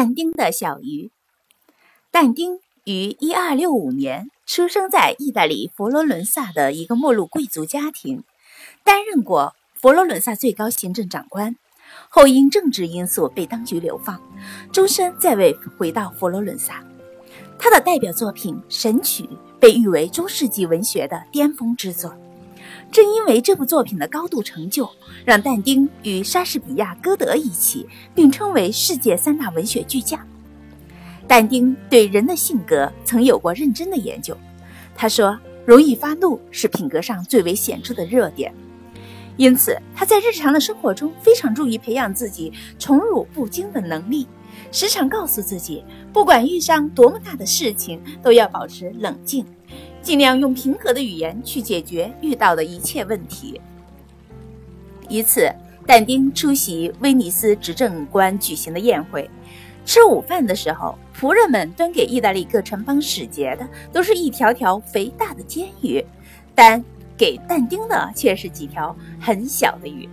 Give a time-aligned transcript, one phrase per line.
[0.00, 1.10] 但丁的小鱼。
[2.12, 8.22] 但丁于一二六五年出生在意大利佛罗伦萨的一个没落贵族家庭，
[8.84, 11.56] 担任过佛罗伦萨最高行政长官，
[12.08, 14.22] 后因政治因素被当局流放，
[14.72, 16.84] 终身再未回到佛罗伦萨。
[17.58, 19.24] 他的代表作品《神曲》
[19.58, 22.16] 被誉为中世纪文学的巅峰之作。
[22.90, 24.88] 正因为这部作品的高度成就，
[25.24, 30.20] 让但丁与莎士比亚、歌德一起并称为世界三大文学巨匠。
[31.26, 34.36] 但丁对人的性格曾有过认真的研究。
[34.94, 38.52] 他说：“容易发怒是品格上最为显著的弱点，
[39.36, 44.26] 因此他在日常的生活中非常注意培养自己宠辱不惊的能力，
[44.72, 49.44] 时常告诉自己，不管遇上多么大的事情，都要保持冷静。”
[50.02, 53.60] 尽量用平和的语言去解决遇到的一切问题。
[55.08, 55.50] 一次，
[55.86, 59.28] 但丁出席威尼斯执政官举行的宴会，
[59.84, 66.04] 吃午饭的时候，仆人们端给意大利各城邦使节的都是一条条肥大的煎鱼，
[66.54, 66.84] 但
[67.16, 70.08] 给但丁的却是几条很小的鱼。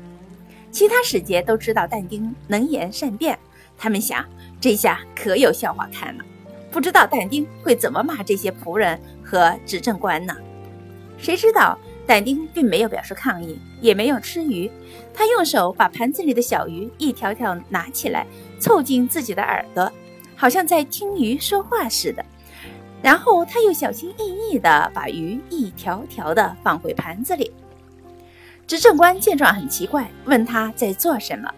[0.72, 3.38] 其他使节都知道但丁能言善辩，
[3.78, 4.26] 他们想，
[4.60, 6.24] 这下可有笑话看了。
[6.76, 10.36] 不知道但丁会怎么骂这些仆人和执政官呢？
[11.18, 14.70] 谁知道但丁并没有表示抗议，也没有吃鱼。
[15.14, 18.28] 他用手把盘子里的小鱼一条条拿起来，
[18.60, 19.90] 凑近自己的耳朵，
[20.36, 22.26] 好像在听鱼说话似的。
[23.02, 27.54] 然后他又小心翼翼地把鱼一条条地放回盘子里。
[28.68, 31.50] 执政官见状很奇怪，问他在做什么。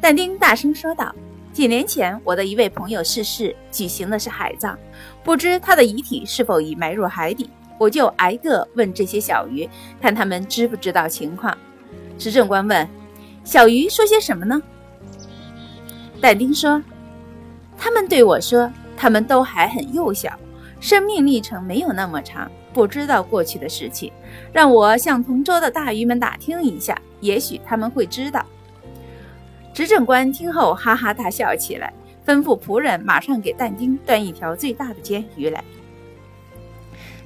[0.00, 1.14] 但丁大声说道。
[1.52, 4.76] 几年前，我的一位朋友逝世，举行的是海葬，
[5.24, 7.50] 不知他的遗体是否已埋入海底。
[7.76, 9.68] 我就挨个问这些小鱼，
[10.00, 11.56] 看他们知不知道情况。
[12.18, 12.86] 执政官问
[13.42, 14.62] ：“小鱼说些什么呢？”
[16.20, 16.80] 但丁说
[17.76, 20.38] ：“他们对我说，他们都还很幼小，
[20.78, 24.12] 生命历程没有那么长，不知道过去的事情，
[24.52, 28.44] 让我向同桌的大鱼们打听一下，也许他们会知道。”
[29.80, 31.90] 执政官听后哈哈大笑起来，
[32.26, 35.64] 吩咐仆人马上给但丁端一条最大的煎鱼来。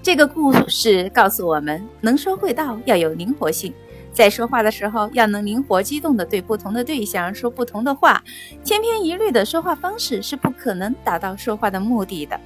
[0.01, 3.75] 这个故事告诉我们，能说会道要有灵活性，
[4.13, 8.23] 在说话的时候要能灵活机动地对不同的对象说不同的话。
[8.63, 12.39] 千篇一律的说话方式是不可能达到说话的目的的。